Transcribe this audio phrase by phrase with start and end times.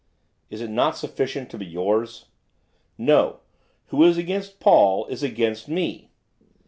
[0.49, 2.25] 'Is it not sufficient to be yours?'
[2.97, 3.41] 'No,
[3.89, 6.09] who is against Paul is against me.